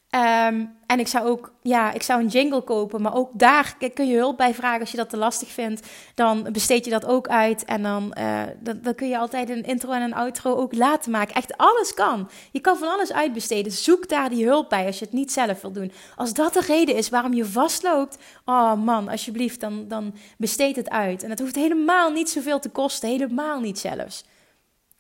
[0.10, 4.08] Ehm, en ik zou ook, ja, ik zou een jingle kopen, maar ook daar kun
[4.08, 5.88] je hulp bij vragen als je dat te lastig vindt.
[6.16, 9.64] Dan besteed je dat ook uit en dan, uh, dan, dan, kun je altijd een
[9.64, 11.36] intro en een outro ook laten maken.
[11.36, 12.30] Echt alles kan.
[12.52, 13.72] Je kan van alles uitbesteden.
[13.72, 15.92] Zoek daar die hulp bij als je het niet zelf wil doen.
[16.16, 20.90] Als dat de reden is waarom je vastloopt, oh man, alsjeblieft, dan, dan besteed het
[20.90, 21.24] uit.
[21.24, 24.24] En het hoeft helemaal niet zoveel te kosten, helemaal niet zelfs.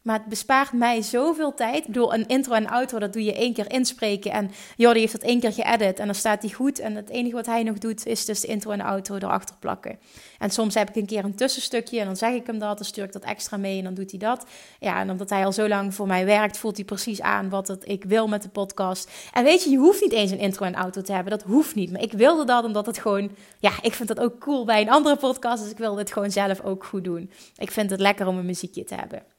[0.08, 1.76] Maar het bespaart mij zoveel tijd.
[1.76, 4.32] Ik bedoel, een intro en outro, dat doe je één keer inspreken.
[4.32, 6.80] En Jordi heeft dat één keer geëdit en dan staat die goed.
[6.80, 10.00] En het enige wat hij nog doet, is dus de intro en outro erachter plakken.
[10.40, 12.78] En soms heb ik een keer een tussenstukje en dan zeg ik hem dat.
[12.78, 14.46] Dan stuur ik dat extra mee en dan doet hij dat.
[14.80, 17.68] Ja, en omdat hij al zo lang voor mij werkt, voelt hij precies aan wat
[17.68, 19.12] het, ik wil met de podcast.
[19.34, 21.32] En weet je, je hoeft niet eens een intro en outro te hebben.
[21.32, 21.92] Dat hoeft niet.
[21.92, 23.32] Maar ik wilde dat omdat het gewoon...
[23.60, 25.62] Ja, ik vind dat ook cool bij een andere podcast.
[25.62, 27.32] Dus ik wilde het gewoon zelf ook goed doen.
[27.58, 29.37] Ik vind het lekker om een muziekje te hebben.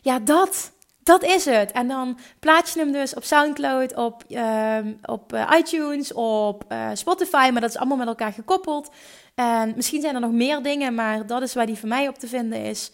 [0.00, 0.74] Ja, dat.
[1.02, 1.72] Dat is het.
[1.72, 6.90] En dan plaats je hem dus op SoundCloud, op, uh, op uh, iTunes, op uh,
[6.92, 7.48] Spotify.
[7.52, 8.90] Maar dat is allemaal met elkaar gekoppeld.
[9.34, 12.18] En misschien zijn er nog meer dingen, maar dat is waar die voor mij op
[12.18, 12.92] te vinden is.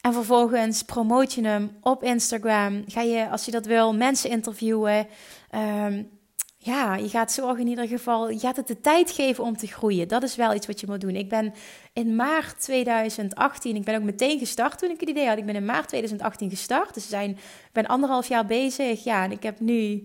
[0.00, 2.84] En vervolgens promoot je hem op Instagram.
[2.86, 5.06] Ga je, als je dat wil, mensen interviewen.
[5.84, 6.19] Um,
[6.62, 9.66] ja, je gaat zorgen in ieder geval, je gaat het de tijd geven om te
[9.66, 10.08] groeien.
[10.08, 11.16] Dat is wel iets wat je moet doen.
[11.16, 11.54] Ik ben
[11.92, 15.38] in maart 2018, ik ben ook meteen gestart toen ik het idee had.
[15.38, 17.36] Ik ben in maart 2018 gestart, dus ik
[17.72, 19.04] ben anderhalf jaar bezig.
[19.04, 20.02] Ja, en ik heb nu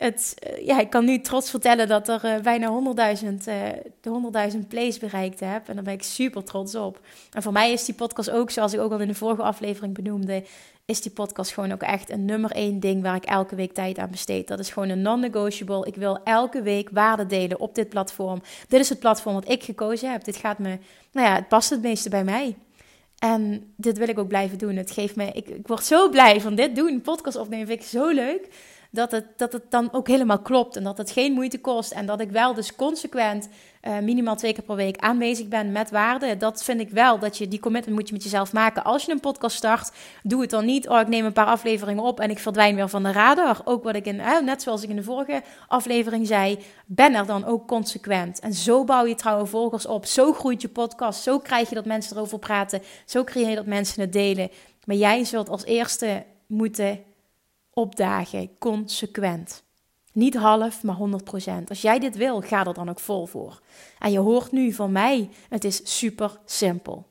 [0.00, 2.82] het, eh, ja, ik kan nu trots vertellen dat er uh, bijna
[3.22, 5.68] 100.000 uh, 100.000 plays bereikt heb.
[5.68, 7.00] En daar ben ik super trots op.
[7.32, 9.94] En voor mij is die podcast ook, zoals ik ook al in de vorige aflevering
[9.94, 10.44] benoemde,
[10.84, 13.98] is die podcast gewoon ook echt een nummer één ding waar ik elke week tijd
[13.98, 14.48] aan besteed.
[14.48, 15.86] Dat is gewoon een non-negotiable.
[15.86, 18.42] Ik wil elke week waarde delen op dit platform.
[18.68, 20.24] Dit is het platform wat ik gekozen heb.
[20.24, 20.78] Dit gaat me,
[21.12, 22.56] nou ja, het past het meeste bij mij.
[23.18, 24.76] En dit wil ik ook blijven doen.
[24.76, 27.00] Het geeft me, ik, ik word zo blij van dit doen.
[27.00, 28.48] Podcast opnemen vind ik zo leuk
[28.90, 31.92] dat het, dat het dan ook helemaal klopt en dat het geen moeite kost.
[31.92, 33.48] En dat ik wel dus consequent
[33.82, 36.36] uh, minimaal twee keer per week aanwezig ben met waarde.
[36.36, 38.84] Dat vind ik wel, dat je die commitment moet je met jezelf maken.
[38.84, 40.88] Als je een podcast start, doe het dan niet.
[40.88, 43.60] Oh, ik neem een paar afleveringen op en ik verdwijn weer van de radar.
[43.64, 47.44] Ook wat ik in, net zoals ik in de vorige aflevering zei, ben er dan
[47.44, 48.40] ook consequent.
[48.40, 50.06] En zo bouw je trouwe volgers op.
[50.06, 51.22] Zo groeit je podcast.
[51.22, 52.82] Zo krijg je dat mensen erover praten.
[53.04, 54.50] Zo creëer je dat mensen het delen.
[54.84, 57.00] Maar jij zult als eerste moeten
[57.80, 59.62] opdagen, consequent.
[60.12, 61.64] Niet half, maar 100%.
[61.68, 63.60] Als jij dit wil, ga er dan ook vol voor.
[63.98, 67.08] En je hoort nu van mij, het is super simpel.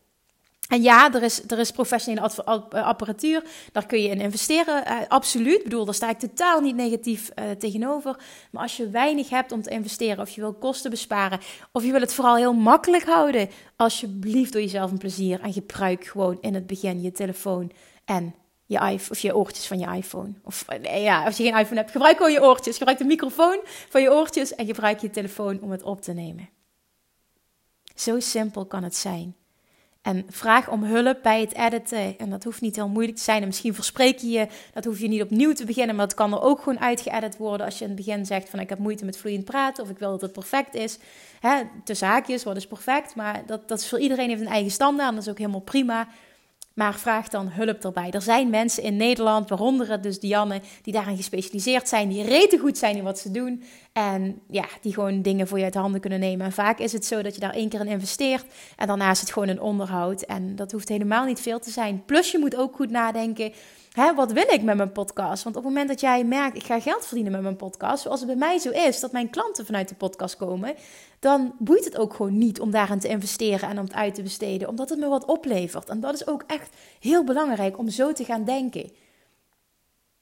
[0.69, 4.97] En ja, er is, er is professionele eh, apparatuur, daar kun je in investeren, uh,
[5.07, 5.57] absoluut.
[5.57, 8.15] Ik bedoel, daar sta ik totaal niet negatief uh, tegenover.
[8.51, 11.39] Maar als je weinig hebt om te investeren, of je wil kosten besparen,
[11.71, 16.05] of je wil het vooral heel makkelijk houden, alsjeblieft doe jezelf een plezier en gebruik
[16.05, 17.71] gewoon in het begin je telefoon
[18.05, 18.35] en
[18.69, 20.33] je of je oortjes van je iPhone.
[20.43, 22.77] Of ja, als je geen iPhone hebt, gebruik gewoon je oortjes.
[22.77, 26.49] Gebruik de microfoon van je oortjes en gebruik je telefoon om het op te nemen.
[27.95, 29.35] Zo simpel kan het zijn.
[30.01, 32.17] En vraag om hulp bij het editen.
[32.17, 33.41] En dat hoeft niet heel moeilijk te zijn.
[33.41, 34.47] En misschien verspreek je je.
[34.73, 35.95] Dat hoef je niet opnieuw te beginnen.
[35.95, 37.65] Maar dat kan er ook gewoon uitgeëdit worden.
[37.65, 39.83] Als je in het begin zegt van ik heb moeite met vloeiend praten.
[39.83, 40.97] Of ik wil dat het perfect is.
[41.39, 43.15] Hè, tussen haakjes, wat is perfect.
[43.15, 45.09] Maar dat, dat is voor iedereen heeft een eigen standaard.
[45.09, 46.07] En dat is ook helemaal prima.
[46.79, 48.11] Maar vraag dan hulp erbij.
[48.11, 52.77] Er zijn mensen in Nederland, waaronder dus Dianne, die daarin gespecialiseerd zijn, die rete goed
[52.77, 53.63] zijn in wat ze doen.
[53.93, 56.45] En ja, die gewoon dingen voor je uit handen kunnen nemen.
[56.45, 59.19] En vaak is het zo dat je daar één keer in investeert en daarna is
[59.19, 60.21] het gewoon een onderhoud.
[60.21, 62.05] En dat hoeft helemaal niet veel te zijn.
[62.05, 63.53] Plus je moet ook goed nadenken,
[63.91, 65.43] hè, wat wil ik met mijn podcast?
[65.43, 68.19] Want op het moment dat jij merkt, ik ga geld verdienen met mijn podcast, zoals
[68.19, 70.75] het bij mij zo is, dat mijn klanten vanuit de podcast komen,
[71.19, 74.21] dan boeit het ook gewoon niet om daarin te investeren en om het uit te
[74.21, 75.89] besteden, omdat het me wat oplevert.
[75.89, 78.91] En dat is ook echt heel belangrijk om zo te gaan denken.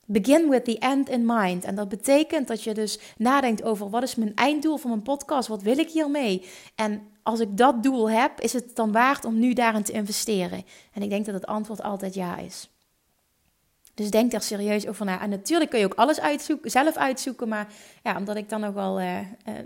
[0.06, 1.64] Begin with the end in mind.
[1.64, 5.48] En dat betekent dat je dus nadenkt over wat is mijn einddoel van mijn podcast?
[5.48, 6.46] Wat wil ik hiermee?
[6.76, 10.64] En als ik dat doel heb, is het dan waard om nu daarin te investeren?
[10.94, 12.70] En ik denk dat het antwoord altijd ja is.
[13.98, 15.22] Dus denk daar serieus over na.
[15.22, 17.48] En natuurlijk kun je ook alles uitzoeken, zelf uitzoeken.
[17.48, 17.68] Maar
[18.04, 19.18] ja, omdat ik dan nog wel uh,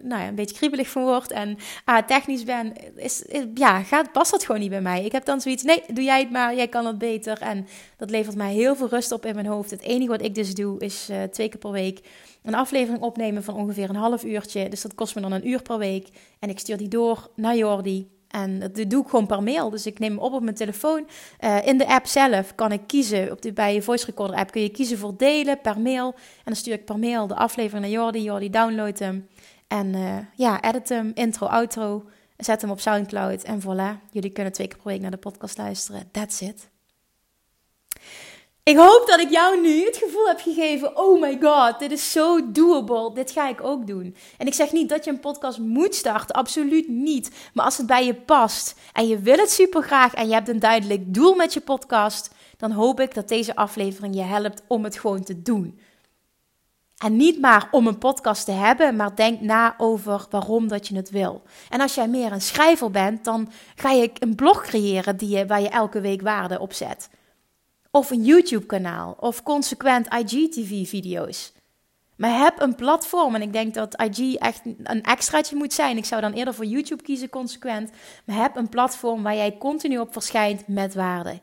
[0.02, 1.58] nou ja, een beetje kriebelig van word en
[1.90, 5.06] uh, technisch ben, is, ja, gaat, past dat gewoon niet bij mij.
[5.06, 7.42] Ik heb dan zoiets, nee, doe jij het maar, jij kan het beter.
[7.42, 7.68] En
[7.98, 9.72] dat levert mij heel veel rust op in mijn hoofd.
[9.72, 12.00] Het enige wat ik dus doe, is eh, twee keer per week
[12.44, 14.70] een aflevering opnemen van ongeveer een half uurtje.
[14.70, 16.08] Dus dat kost me dan een uur per week.
[16.40, 18.21] En ik stuur die door naar Jordi.
[18.32, 19.70] En dat doe ik gewoon per mail.
[19.70, 21.08] Dus ik neem hem op op mijn telefoon.
[21.40, 23.32] Uh, in de app zelf kan ik kiezen.
[23.32, 26.14] Op de, bij je voice recorder app kun je kiezen voor delen per mail.
[26.16, 28.22] En dan stuur ik per mail de aflevering naar Jordi.
[28.24, 29.28] Jordi downloadt hem.
[29.68, 31.12] En uh, ja, edit hem.
[31.14, 32.06] Intro, outro.
[32.38, 33.44] Zet hem op Soundcloud.
[33.44, 34.12] En voilà.
[34.12, 36.10] Jullie kunnen twee keer per week naar de podcast luisteren.
[36.12, 36.70] That's it.
[38.64, 42.12] Ik hoop dat ik jou nu het gevoel heb gegeven: oh my god, dit is
[42.12, 43.14] zo doable.
[43.14, 44.16] Dit ga ik ook doen.
[44.38, 47.32] En ik zeg niet dat je een podcast moet starten, absoluut niet.
[47.54, 50.50] Maar als het bij je past en je wil het super graag en je hebt
[50.50, 54.84] een duidelijk doel met je podcast, dan hoop ik dat deze aflevering je helpt om
[54.84, 55.80] het gewoon te doen.
[56.98, 60.96] En niet maar om een podcast te hebben, maar denk na over waarom dat je
[60.96, 61.42] het wil.
[61.70, 65.46] En als jij meer een schrijver bent, dan ga je een blog creëren die je,
[65.46, 67.10] waar je elke week waarde op zet.
[67.92, 69.16] Of een YouTube-kanaal.
[69.20, 71.54] Of consequent IGTV-video's.
[72.16, 73.36] Maar heb een platform.
[73.36, 75.98] En ik denk dat IG echt een extraatje moet zijn.
[75.98, 77.92] Ik zou dan eerder voor YouTube kiezen, consequent.
[78.26, 81.40] Maar heb een platform waar jij continu op verschijnt met waarde.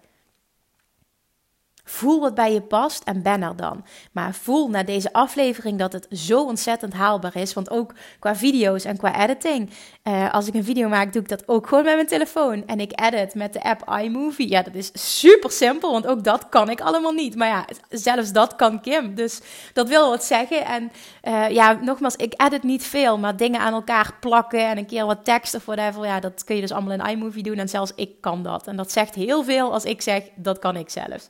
[1.91, 3.85] Voel wat bij je past en ben er dan.
[4.13, 7.53] Maar voel na deze aflevering dat het zo ontzettend haalbaar is.
[7.53, 9.71] Want ook qua video's en qua editing.
[10.05, 12.67] Uh, als ik een video maak, doe ik dat ook gewoon met mijn telefoon.
[12.67, 14.49] En ik edit met de app iMovie.
[14.49, 17.37] Ja, dat is super simpel, want ook dat kan ik allemaal niet.
[17.37, 19.15] Maar ja, zelfs dat kan Kim.
[19.15, 19.41] Dus
[19.73, 20.65] dat wil wat zeggen.
[20.65, 20.93] En
[21.29, 23.19] uh, ja, nogmaals, ik edit niet veel.
[23.19, 26.05] Maar dingen aan elkaar plakken en een keer wat tekst of whatever.
[26.05, 27.59] Ja, dat kun je dus allemaal in iMovie doen.
[27.59, 28.67] En zelfs ik kan dat.
[28.67, 31.27] En dat zegt heel veel als ik zeg, dat kan ik zelfs.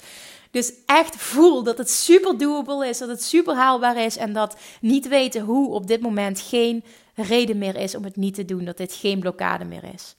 [0.51, 4.57] Dus echt voel dat het super doable is, dat het super haalbaar is en dat
[4.81, 6.85] niet weten hoe op dit moment geen
[7.15, 10.17] reden meer is om het niet te doen, dat dit geen blokkade meer is.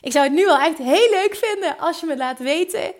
[0.00, 2.94] Ik zou het nu wel echt heel leuk vinden als je me laat weten.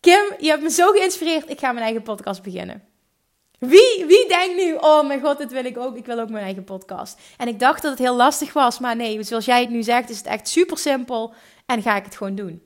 [0.00, 2.93] Kim, je hebt me zo geïnspireerd, ik ga mijn eigen podcast beginnen.
[3.58, 5.96] Wie, wie denkt nu, oh mijn god, dit wil ik ook.
[5.96, 7.20] Ik wil ook mijn eigen podcast.
[7.36, 10.10] En ik dacht dat het heel lastig was, maar nee, zoals jij het nu zegt,
[10.10, 11.34] is het echt super simpel
[11.66, 12.62] en ga ik het gewoon doen.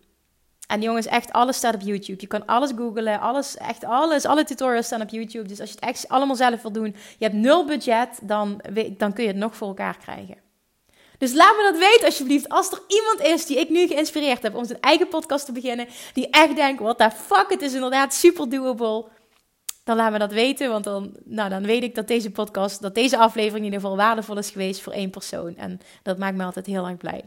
[0.67, 2.21] En jongens, echt alles staat op YouTube.
[2.21, 4.25] Je kan alles googlen, alles, echt alles.
[4.25, 5.49] Alle tutorials staan op YouTube.
[5.49, 8.61] Dus als je het echt allemaal zelf wil doen, je hebt nul budget, dan,
[8.97, 10.37] dan kun je het nog voor elkaar krijgen.
[11.19, 12.49] Dus laat me dat weten alsjeblieft.
[12.49, 15.89] Als er iemand is die ik nu geïnspireerd heb om zijn eigen podcast te beginnen,
[16.13, 19.05] die echt denkt, what the fuck, het is inderdaad super doable.
[19.89, 22.95] Dan laat me dat weten, want dan, nou, dan weet ik dat deze podcast, dat
[22.95, 25.57] deze aflevering in ieder geval waardevol is geweest voor één persoon.
[25.57, 27.25] En dat maakt me altijd heel erg blij.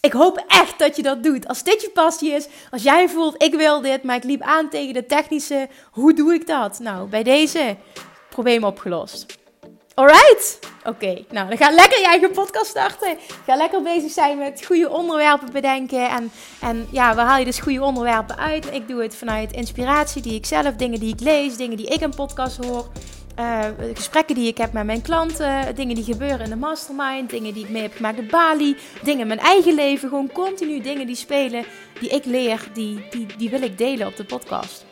[0.00, 1.48] Ik hoop echt dat je dat doet.
[1.48, 4.68] Als dit je passie is, als jij voelt, ik wil dit, maar ik liep aan
[4.68, 6.78] tegen de technische, hoe doe ik dat?
[6.78, 7.76] Nou, bij deze,
[8.30, 9.38] probleem opgelost.
[9.94, 10.58] Alright?
[10.84, 13.16] Oké, nou dan ga lekker je eigen podcast starten.
[13.46, 16.10] Ga lekker bezig zijn met goede onderwerpen bedenken.
[16.10, 16.30] En,
[16.60, 18.72] en ja, waar haal je dus goede onderwerpen uit?
[18.72, 22.00] Ik doe het vanuit inspiratie die ik zelf, dingen die ik lees, dingen die ik
[22.00, 22.86] in podcast hoor.
[23.38, 27.54] Uh, gesprekken die ik heb met mijn klanten, dingen die gebeuren in de mastermind, dingen
[27.54, 31.06] die ik mee heb gemaakt op Bali, dingen in mijn eigen leven, gewoon continu dingen
[31.06, 31.64] die spelen,
[32.00, 34.84] die ik leer, die, die, die wil ik delen op de podcast.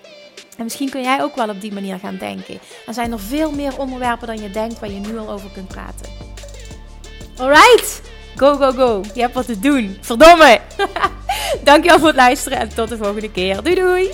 [0.57, 2.59] En misschien kun jij ook wel op die manier gaan denken.
[2.87, 5.69] Er zijn er veel meer onderwerpen dan je denkt waar je nu al over kunt
[5.69, 6.11] praten.
[7.37, 8.03] Alright,
[8.37, 9.01] go, go, go.
[9.15, 9.99] Je hebt wat te doen.
[10.01, 10.61] Verdomme.
[11.65, 13.63] Dankjewel voor het luisteren en tot de volgende keer.
[13.63, 14.11] Doei, doei.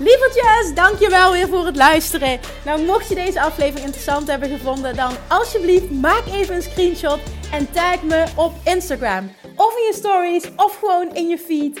[0.00, 2.40] Lievertjes, dankjewel weer voor het luisteren.
[2.64, 7.18] Nou, mocht je deze aflevering interessant hebben gevonden, dan alsjeblieft maak even een screenshot
[7.52, 9.30] en tag me op Instagram.
[9.56, 11.80] Of in je stories, of gewoon in je feed.